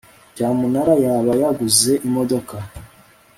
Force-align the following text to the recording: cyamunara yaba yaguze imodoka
cyamunara 0.35 0.93
yaba 1.05 1.31
yaguze 1.41 1.91
imodoka 2.07 2.55